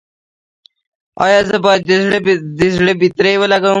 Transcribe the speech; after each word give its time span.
ایا 1.23 1.39
زه 1.49 1.57
باید 1.65 1.81
د 2.59 2.61
زړه 2.75 2.93
بطرۍ 3.01 3.35
ولګوم؟ 3.37 3.69